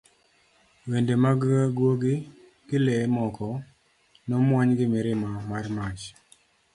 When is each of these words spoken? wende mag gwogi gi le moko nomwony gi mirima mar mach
wende 0.89 1.13
mag 1.23 1.39
gwogi 1.75 2.15
gi 2.67 2.77
le 2.85 2.95
moko 3.15 3.47
nomwony 4.27 4.69
gi 4.77 4.85
mirima 4.93 5.29
mar 5.49 5.65
mach 5.75 6.01